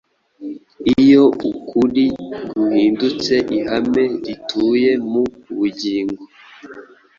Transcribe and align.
Iyo 1.01 1.23
ukuri 1.51 2.05
guhindutse 2.57 3.33
ihame 3.57 4.03
rituye 4.25 4.91
mu 5.11 5.23
bugingo, 5.57 6.21